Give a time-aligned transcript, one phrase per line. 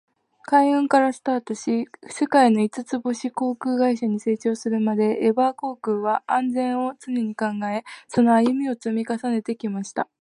[0.47, 10.09] 海運からスタートし、世界の五つ星航空会社に成長するまで、エバー航空は「安全」を常に考え、その歩みを積み重ねてきました。